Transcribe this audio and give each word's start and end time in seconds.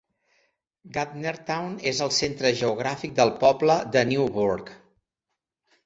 Gardnertown 0.95 1.77
és 1.93 2.01
el 2.07 2.11
centre 2.21 2.53
geogràfic 2.65 3.17
del 3.23 3.35
poble 3.47 3.79
de 3.97 4.07
Newburgh. 4.15 4.77